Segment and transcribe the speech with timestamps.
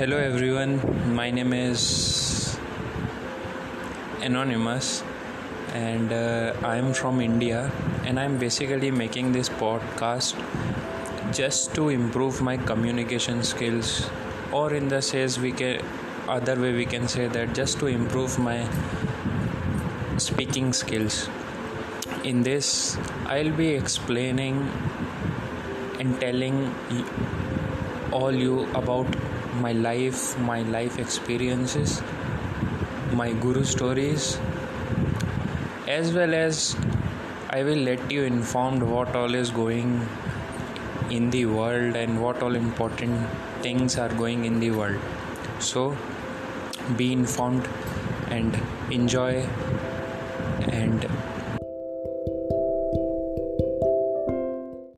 [0.00, 0.80] Hello everyone,
[1.14, 2.58] my name is
[4.22, 5.02] Anonymous
[5.74, 7.70] and uh, I'm from India
[8.06, 10.42] and I'm basically making this podcast
[11.34, 14.08] just to improve my communication skills
[14.52, 15.82] or in the sense we can
[16.26, 18.66] other way we can say that just to improve my
[20.16, 21.28] speaking skills.
[22.24, 22.96] In this
[23.26, 24.66] I'll be explaining
[25.98, 26.74] and telling
[28.12, 29.06] all you about
[29.60, 32.02] my life, my life experiences,
[33.12, 34.38] my guru stories,
[35.88, 36.76] as well as
[37.50, 40.06] I will let you informed what all is going
[41.10, 43.28] in the world and what all important
[43.62, 45.00] things are going in the world.
[45.58, 45.96] So
[46.96, 47.68] be informed
[48.30, 48.56] and
[48.90, 49.42] enjoy
[50.68, 51.04] and